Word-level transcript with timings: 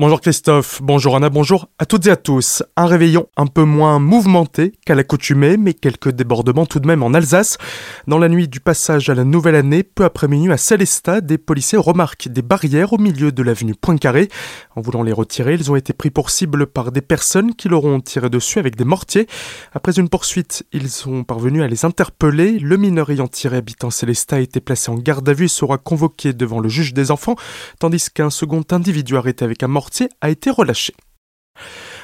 Bonjour 0.00 0.20
Christophe, 0.20 0.80
bonjour 0.80 1.16
Anna, 1.16 1.28
bonjour 1.28 1.66
à 1.80 1.84
toutes 1.84 2.06
et 2.06 2.10
à 2.10 2.14
tous. 2.14 2.62
Un 2.76 2.86
réveillon 2.86 3.26
un 3.36 3.48
peu 3.48 3.64
moins 3.64 3.98
mouvementé 3.98 4.70
qu'à 4.86 4.94
l'accoutumée, 4.94 5.56
mais 5.56 5.74
quelques 5.74 6.12
débordements 6.12 6.66
tout 6.66 6.78
de 6.78 6.86
même 6.86 7.02
en 7.02 7.14
Alsace. 7.14 7.58
Dans 8.06 8.18
la 8.18 8.28
nuit 8.28 8.46
du 8.46 8.60
passage 8.60 9.10
à 9.10 9.16
la 9.16 9.24
nouvelle 9.24 9.56
année, 9.56 9.82
peu 9.82 10.04
après 10.04 10.28
minuit 10.28 10.52
à 10.52 10.56
Célestat, 10.56 11.20
des 11.20 11.36
policiers 11.36 11.78
remarquent 11.78 12.28
des 12.28 12.42
barrières 12.42 12.92
au 12.92 12.98
milieu 12.98 13.32
de 13.32 13.42
l'avenue 13.42 13.74
Poincaré. 13.74 14.28
En 14.76 14.82
voulant 14.82 15.02
les 15.02 15.10
retirer, 15.10 15.54
ils 15.54 15.68
ont 15.72 15.74
été 15.74 15.92
pris 15.92 16.10
pour 16.10 16.30
cible 16.30 16.68
par 16.68 16.92
des 16.92 17.02
personnes 17.02 17.56
qui 17.56 17.68
leur 17.68 17.84
ont 17.84 17.98
tiré 17.98 18.30
dessus 18.30 18.60
avec 18.60 18.76
des 18.76 18.84
mortiers. 18.84 19.26
Après 19.72 19.98
une 19.98 20.08
poursuite, 20.08 20.64
ils 20.72 20.90
sont 20.90 21.24
parvenus 21.24 21.64
à 21.64 21.66
les 21.66 21.84
interpeller. 21.84 22.60
Le 22.60 22.76
mineur 22.76 23.10
ayant 23.10 23.26
tiré 23.26 23.56
habitant 23.56 23.90
Célestat 23.90 24.36
a 24.36 24.40
été 24.40 24.60
placé 24.60 24.92
en 24.92 24.94
garde 24.94 25.28
à 25.28 25.32
vue 25.32 25.46
et 25.46 25.48
sera 25.48 25.76
convoqué 25.76 26.34
devant 26.34 26.60
le 26.60 26.68
juge 26.68 26.94
des 26.94 27.10
enfants, 27.10 27.34
tandis 27.80 28.10
qu'un 28.14 28.30
second 28.30 28.62
individu 28.70 29.16
arrêté 29.16 29.44
avec 29.44 29.64
un 29.64 29.66
mortier 29.66 29.87
a 30.20 30.30
été 30.30 30.50
relâché. 30.50 30.94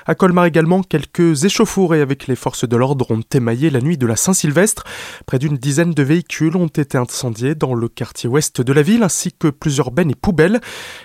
À 0.07 0.15
Colmar 0.15 0.45
également, 0.45 0.83
quelques 0.83 1.45
échauffourées 1.45 2.03
avec 2.03 2.27
les 2.27 2.37
forces 2.37 2.69
de 2.69 2.77
l'ordre 2.77 3.11
ont 3.11 3.23
émaillé 3.33 3.71
la 3.71 3.81
nuit 3.81 3.97
de 3.97 4.07
la 4.07 4.17
Saint-Sylvestre. 4.17 4.85
Près 5.25 5.39
d'une 5.39 5.57
dizaine 5.57 5.93
de 5.93 6.03
véhicules 6.03 6.57
ont 6.57 6.67
été 6.67 6.99
incendiés 6.99 7.55
dans 7.55 7.75
le 7.75 7.89
quartier 7.89 8.29
ouest 8.29 8.61
de 8.61 8.73
la 8.75 8.83
ville 8.83 9.03
ainsi 9.03 9.33
que 9.33 9.49
plusieurs 9.49 9.91
bennes 9.91 10.11
et 10.11 10.15
poubelles. 10.15 10.61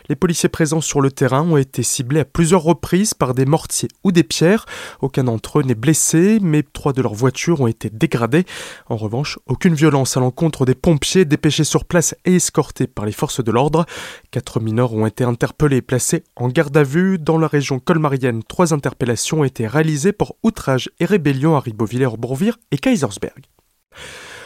Les 0.09 0.17
policiers 0.17 0.49
présents 0.49 0.81
sur 0.81 0.99
le 0.99 1.12
terrain 1.12 1.43
ont 1.43 1.55
été 1.55 1.81
ciblés 1.81 2.20
à 2.20 2.26
plusieurs 2.26 2.63
reprises 2.63 3.13
par 3.13 3.34
des 3.34 3.45
mortiers 3.45 3.88
ou 4.04 4.12
des 4.12 4.23
pierres. 4.23 4.66
Aucun 5.02 5.23
d'entre 5.23 5.59
eux 5.59 5.63
n'est 5.63 5.76
blessé, 5.76 6.40
mais 6.41 6.63
trois 6.63 6.91
de 6.91 7.02
leurs 7.02 7.13
voitures 7.13 7.62
ont 7.62 7.68
été 7.68 7.90
dégradées. 7.90 8.43
En 8.90 8.98
revanche, 8.98 9.40
aucune 9.48 9.76
violence 9.76 10.18
à 10.18 10.20
l'encontre 10.20 10.66
des 10.66 10.76
pompiers 10.76 11.23
dépêchés 11.23 11.63
sur 11.63 11.85
place 11.85 12.16
et 12.26 12.35
escortés 12.35 12.88
par 12.88 13.05
les 13.05 13.13
forces 13.13 13.41
de 13.41 13.52
l'ordre. 13.52 13.85
Quatre 14.31 14.59
mineurs 14.59 14.93
ont 14.93 15.05
été 15.05 15.23
interpellés 15.23 15.77
et 15.77 15.81
placés 15.81 16.26
en 16.35 16.49
garde 16.49 16.76
à 16.76 16.84
vue 16.84 17.18
dans 17.18 17.38
la 17.38 17.48
région 17.48 17.79
colmarienne. 17.79 18.43
Trois 18.43 18.73
interpellations 18.89 19.41
ont 19.41 19.43
été 19.43 19.67
réalisées 19.67 20.13
pour 20.13 20.38
outrage 20.41 20.90
et 20.99 21.05
rébellion 21.05 21.55
à 21.55 21.59
Ribovillers-Bourvire 21.59 22.57
et 22.71 22.77
Kaisersberg. 22.77 23.46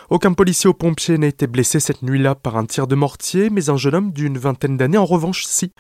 Aucun 0.10 0.34
policier 0.34 0.70
ou 0.70 0.74
pompier 0.74 1.18
n'a 1.18 1.28
été 1.28 1.48
blessé 1.48 1.80
cette 1.80 2.02
nuit-là 2.02 2.36
par 2.36 2.58
un 2.58 2.66
tir 2.66 2.86
de 2.86 2.94
mortier, 2.94 3.50
mais 3.50 3.70
un 3.70 3.78
jeune 3.78 3.96
homme 3.96 4.12
d'une 4.12 4.38
vingtaine 4.38 4.76
d'années 4.76 4.98
en 4.98 5.06
revanche 5.06 5.46
si. 5.46 5.72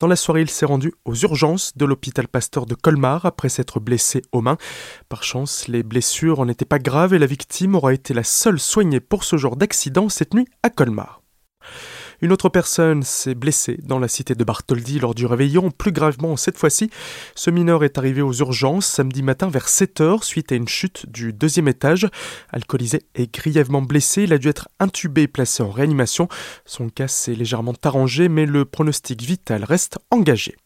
Dans 0.00 0.06
la 0.06 0.16
soirée, 0.16 0.40
il 0.40 0.48
s'est 0.48 0.64
rendu 0.64 0.94
aux 1.04 1.14
urgences 1.14 1.76
de 1.76 1.84
l'hôpital 1.84 2.26
Pasteur 2.26 2.64
de 2.64 2.74
Colmar 2.74 3.26
après 3.26 3.50
s'être 3.50 3.78
blessé 3.78 4.22
aux 4.32 4.40
mains. 4.40 4.56
Par 5.10 5.22
chance, 5.22 5.68
les 5.68 5.82
blessures 5.82 6.46
n'étaient 6.46 6.64
pas 6.64 6.78
graves 6.78 7.12
et 7.12 7.18
la 7.18 7.26
victime 7.26 7.74
aura 7.74 7.92
été 7.92 8.14
la 8.14 8.24
seule 8.24 8.58
soignée 8.58 9.00
pour 9.00 9.24
ce 9.24 9.36
genre 9.36 9.56
d'accident 9.56 10.08
cette 10.08 10.32
nuit 10.32 10.48
à 10.62 10.70
Colmar. 10.70 11.20
Une 12.22 12.32
autre 12.32 12.48
personne 12.48 13.02
s'est 13.02 13.34
blessée 13.34 13.78
dans 13.82 13.98
la 13.98 14.08
cité 14.08 14.34
de 14.34 14.44
Bartholdi 14.44 14.98
lors 14.98 15.14
du 15.14 15.26
réveillon, 15.26 15.70
plus 15.70 15.92
gravement 15.92 16.36
cette 16.36 16.58
fois-ci. 16.58 16.90
Ce 17.34 17.50
mineur 17.50 17.84
est 17.84 17.98
arrivé 17.98 18.22
aux 18.22 18.32
urgences 18.32 18.86
samedi 18.86 19.22
matin 19.22 19.48
vers 19.48 19.66
7h 19.66 20.22
suite 20.22 20.52
à 20.52 20.54
une 20.54 20.68
chute 20.68 21.06
du 21.10 21.32
deuxième 21.32 21.68
étage. 21.68 22.08
Alcoolisé 22.50 23.02
et 23.14 23.28
grièvement 23.28 23.82
blessé, 23.82 24.22
il 24.22 24.32
a 24.32 24.38
dû 24.38 24.48
être 24.48 24.68
intubé 24.80 25.22
et 25.22 25.28
placé 25.28 25.62
en 25.62 25.70
réanimation. 25.70 26.28
Son 26.64 26.88
cas 26.88 27.08
s'est 27.08 27.34
légèrement 27.34 27.74
arrangé 27.82 28.28
mais 28.28 28.46
le 28.46 28.64
pronostic 28.64 29.22
vital 29.22 29.64
reste 29.64 29.98
engagé. 30.10 30.56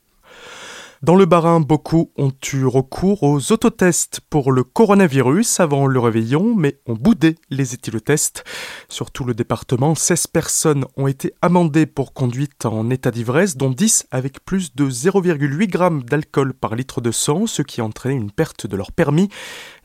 Dans 1.02 1.16
le 1.16 1.24
Barin, 1.24 1.60
beaucoup 1.60 2.12
ont 2.18 2.32
eu 2.52 2.66
recours 2.66 3.22
aux 3.22 3.52
autotests 3.52 4.20
pour 4.28 4.52
le 4.52 4.62
coronavirus 4.64 5.58
avant 5.58 5.86
le 5.86 5.98
réveillon, 5.98 6.54
mais 6.54 6.78
ont 6.86 6.92
boudé 6.92 7.36
les 7.48 7.72
éthylotests. 7.72 8.44
Sur 8.90 9.10
tout 9.10 9.24
le 9.24 9.32
département, 9.32 9.94
16 9.94 10.26
personnes 10.26 10.84
ont 10.98 11.06
été 11.06 11.32
amendées 11.40 11.86
pour 11.86 12.12
conduite 12.12 12.66
en 12.66 12.90
état 12.90 13.10
d'ivresse, 13.10 13.56
dont 13.56 13.70
10 13.70 14.08
avec 14.10 14.44
plus 14.44 14.74
de 14.74 14.90
0,8 14.90 15.72
g 15.72 16.04
d'alcool 16.04 16.52
par 16.52 16.74
litre 16.74 17.00
de 17.00 17.12
sang, 17.12 17.46
ce 17.46 17.62
qui 17.62 17.80
a 17.80 17.84
entraîné 17.84 18.16
une 18.16 18.30
perte 18.30 18.66
de 18.66 18.76
leur 18.76 18.92
permis. 18.92 19.30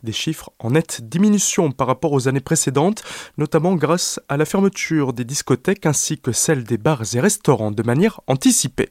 Des 0.03 0.11
chiffres 0.11 0.51
en 0.59 0.71
nette 0.71 1.07
diminution 1.07 1.71
par 1.71 1.87
rapport 1.87 2.11
aux 2.11 2.27
années 2.27 2.41
précédentes, 2.41 3.05
notamment 3.37 3.75
grâce 3.75 4.19
à 4.27 4.35
la 4.35 4.43
fermeture 4.43 5.13
des 5.13 5.23
discothèques 5.23 5.85
ainsi 5.85 6.19
que 6.19 6.33
celle 6.33 6.65
des 6.65 6.77
bars 6.77 7.15
et 7.15 7.21
restaurants 7.21 7.71
de 7.71 7.83
manière 7.83 8.19
anticipée. 8.27 8.89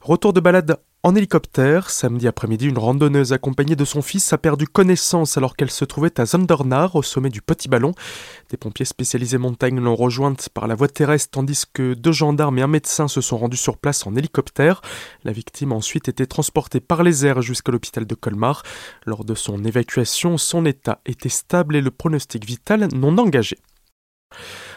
Retour 0.00 0.32
de 0.32 0.40
balade 0.40 0.76
en 1.02 1.14
hélicoptère, 1.14 1.88
samedi 1.88 2.28
après-midi, 2.28 2.66
une 2.66 2.76
randonneuse 2.76 3.32
accompagnée 3.32 3.74
de 3.74 3.86
son 3.86 4.02
fils 4.02 4.34
a 4.34 4.38
perdu 4.38 4.66
connaissance 4.66 5.38
alors 5.38 5.56
qu'elle 5.56 5.70
se 5.70 5.86
trouvait 5.86 6.20
à 6.20 6.26
Zondernach, 6.26 6.94
au 6.94 7.02
sommet 7.02 7.30
du 7.30 7.40
Petit 7.40 7.68
Ballon. 7.68 7.92
Des 8.50 8.58
pompiers 8.58 8.84
spécialisés 8.84 9.38
montagne 9.38 9.80
l'ont 9.80 9.96
rejointe 9.96 10.50
par 10.50 10.66
la 10.66 10.74
voie 10.74 10.88
terrestre 10.88 11.30
tandis 11.30 11.64
que 11.72 11.94
deux 11.94 12.12
gendarmes 12.12 12.58
et 12.58 12.62
un 12.62 12.66
médecin 12.66 13.08
se 13.08 13.22
sont 13.22 13.38
rendus 13.38 13.56
sur 13.56 13.78
place 13.78 14.06
en 14.06 14.14
hélicoptère. 14.14 14.82
La 15.24 15.32
victime 15.32 15.72
a 15.72 15.76
ensuite 15.76 16.08
été 16.08 16.26
transportée 16.26 16.80
par 16.80 17.02
les 17.02 17.24
airs 17.24 17.40
jusqu'à 17.40 17.72
l'hôpital 17.72 18.06
de 18.06 18.14
Colmar. 18.14 18.62
Lors 19.06 19.24
de 19.24 19.34
son 19.34 19.64
évacuation, 19.64 20.36
son 20.36 20.66
état 20.66 21.00
était 21.06 21.30
stable 21.30 21.76
et 21.76 21.80
le 21.80 21.90
pronostic 21.90 22.44
vital 22.44 22.88
non 22.92 23.16
engagé. 23.16 23.56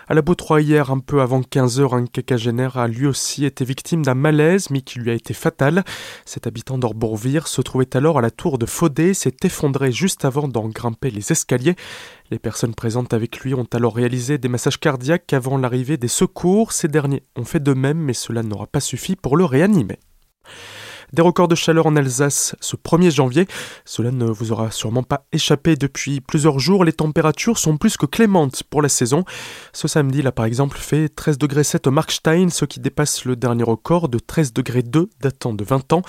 À 0.10 0.14
la 0.14 0.22
Beautroy 0.22 0.64
hier, 0.64 0.92
un 0.92 1.00
peu 1.00 1.22
avant 1.22 1.40
15h, 1.40 1.96
un 1.96 2.06
quinquagénaire 2.06 2.78
a 2.78 2.88
lui 2.88 3.08
aussi 3.08 3.46
été 3.46 3.64
victime 3.64 4.04
d'un 4.04 4.16
malaise, 4.16 4.70
mais 4.70 4.82
qui 4.82 5.00
lui 5.00 5.12
a 5.12 5.14
été 5.14 5.34
fatal. 5.34 5.84
Cet 6.26 6.46
habitant 6.46 6.78
d'Orbourvire 6.78 7.48
se 7.48 7.62
trouvait 7.62 7.96
alors 7.96 8.18
à 8.18 8.22
la 8.22 8.30
tour 8.30 8.58
de 8.58 8.66
Faudé, 8.66 9.14
s'est 9.14 9.38
effondré 9.44 9.94
juste 9.94 10.26
avant 10.26 10.50
d'en 10.50 10.68
grimper 10.68 11.10
les 11.10 11.32
escaliers. 11.32 11.76
Les 12.32 12.40
personnes 12.40 12.76
présentes 12.76 13.14
avec 13.14 13.40
lui 13.40 13.54
ont 13.54 13.68
alors 13.72 13.96
réalisé 13.96 14.38
des 14.38 14.50
massages 14.50 14.80
cardiaques 14.80 15.32
avant 15.32 15.58
l'arrivée 15.58 15.98
des 15.98 16.10
secours. 16.10 16.74
Ces 16.74 16.90
derniers 16.90 17.24
ont 17.38 17.46
fait 17.46 17.64
de 17.64 17.74
même, 17.74 18.00
mais 18.00 18.14
cela 18.14 18.44
n'aura 18.44 18.68
pas 18.68 18.82
suffi 18.82 19.16
pour 19.16 19.38
le 19.38 19.46
réanimer. 19.46 20.00
Des 21.14 21.22
records 21.22 21.48
de 21.48 21.54
chaleur 21.54 21.86
en 21.86 21.96
Alsace 21.96 22.56
ce 22.60 22.76
1er 22.76 23.12
janvier. 23.12 23.48
Cela 23.86 24.10
ne 24.10 24.26
vous 24.26 24.52
aura 24.52 24.72
sûrement 24.72 25.04
pas 25.04 25.28
échappé 25.32 25.76
depuis 25.76 26.22
plusieurs 26.22 26.58
jours. 26.58 26.84
Les 26.84 26.92
températures 26.92 27.60
sont 27.60 27.78
plus 27.78 27.98
que 27.98 28.08
clémentes 28.08 28.64
pour 28.64 28.82
la 28.82 28.90
saison. 28.90 29.24
Ce 29.74 29.88
samedi, 29.88 30.20
il 30.20 30.28
a 30.28 30.32
par 30.32 30.46
exemple, 30.46 30.80
fait 30.80 31.10
13 31.10 31.38
degrés 31.38 31.64
7 31.64 31.86
au 31.86 31.92
Markstein, 31.92 32.50
ce 32.50 32.66
qui 32.66 32.80
dépasse 32.80 33.26
le 33.26 33.36
dernier 33.36 33.62
record 33.62 34.10
de 34.10 34.18
13 34.18 34.54
degrés 34.54 34.82
2 34.82 35.08
datant 35.22 35.54
de 35.54 35.64
20 35.64 35.94
ans. 35.94 36.02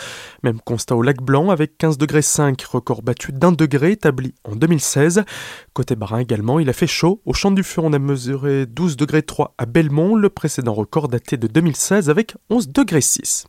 Même 0.43 0.59
constat 0.63 0.97
au 0.97 1.03
Lac 1.03 1.21
Blanc 1.21 1.51
avec 1.51 1.77
15 1.77 1.99
degrés 1.99 2.23
5, 2.23 2.63
record 2.63 3.03
battu 3.03 3.31
d'un 3.33 3.53
degré 3.53 3.93
établi 3.93 4.33
en 4.45 4.57
2016. 4.57 5.25
Côté 5.75 5.97
Barin 5.97 6.21
également, 6.21 6.61
il 6.61 6.71
a 6.71 6.73
fait 6.73 6.87
chaud. 6.87 7.21
Au 7.27 7.35
Champ 7.35 7.51
du 7.51 7.63
Feu, 7.63 7.83
on 7.85 7.93
a 7.93 7.99
mesuré 7.99 8.65
12 8.65 8.97
degrés 8.97 9.23
3 9.23 9.55
à 9.59 9.67
Belmont, 9.67 10.17
le 10.17 10.31
précédent 10.31 10.73
record 10.73 11.09
daté 11.09 11.37
de 11.37 11.47
2016 11.47 12.09
avec 12.09 12.37
11 12.49 12.71
degrés 12.71 13.03
6. 13.03 13.45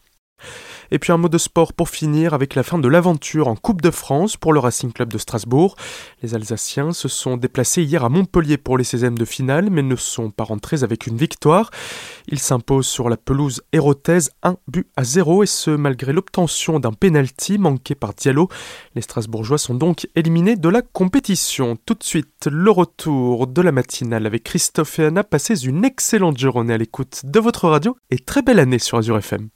Et 0.96 0.98
puis 0.98 1.12
un 1.12 1.18
mot 1.18 1.28
de 1.28 1.38
sport 1.38 1.74
pour 1.74 1.90
finir 1.90 2.34
avec 2.34 2.56
la 2.56 2.64
fin 2.64 2.78
de 2.78 2.88
l'aventure 2.88 3.50
en 3.50 3.58
Coupe 3.58 3.82
de 3.82 3.92
France 3.92 4.38
pour 4.38 4.54
le 4.54 4.62
Racing 4.62 4.94
Club 4.94 5.12
de 5.12 5.18
Strasbourg. 5.18 5.76
Les 6.24 6.36
Alsaciens 6.36 6.94
se 6.94 7.10
sont 7.10 7.36
déplacés 7.36 7.84
hier 7.84 8.06
à 8.06 8.08
Montpellier 8.08 8.58
pour 8.58 8.78
les 8.78 8.86
16e 8.86 9.16
de 9.16 9.26
finale 9.26 9.70
mais 9.70 9.82
ne 9.82 9.98
sont 9.98 10.32
pas 10.32 10.46
rentrés 10.46 10.84
avec 10.84 11.06
une 11.06 11.18
victoire. 11.18 11.70
Ils 12.30 12.40
s'imposent 12.40 12.88
sur 12.88 13.10
la 13.10 13.18
pelouse 13.18 13.62
hérotaise 13.74 14.32
1 14.44 14.56
but 14.70 14.88
à 14.96 15.04
0 15.04 15.44
et 15.44 15.48
ce 15.48 15.70
malgré 15.70 16.14
l'obtention 16.14 16.80
d'un 16.80 16.94
penalty 16.94 17.58
manqué 17.58 17.94
par 17.94 18.14
Diallo. 18.14 18.48
Les 18.96 19.02
Strasbourgeois 19.02 19.58
sont 19.58 19.76
donc 19.76 20.08
éliminés 20.16 20.56
de 20.56 20.70
la 20.70 20.82
compétition. 20.82 21.78
Tout 21.86 21.96
de 21.96 22.04
suite, 22.06 22.48
le 22.50 22.72
retour 22.72 23.48
de 23.48 23.62
la 23.62 23.74
matinale 23.74 24.26
avec 24.26 24.44
Christophe 24.44 25.00
et 25.00 25.08
Anna. 25.08 25.26
Passez 25.26 25.66
une 25.66 25.84
excellente 25.84 26.38
journée 26.38 26.74
à 26.74 26.78
l'écoute 26.78 27.24
de 27.26 27.40
votre 27.42 27.68
radio 27.68 27.98
et 28.12 28.20
très 28.20 28.44
belle 28.44 28.60
année 28.60 28.80
sur 28.80 28.98
Azure 28.98 29.18
FM. 29.18 29.50